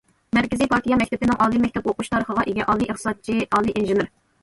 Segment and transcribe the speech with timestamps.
[0.37, 4.15] مەركىزىي پارتىيە مەكتىپىنىڭ ئالىي مەكتەپ ئوقۇش تارىخىغا ئىگە، ئالىي ئىقتىسادچى، ئالىي ئىنژېنېر.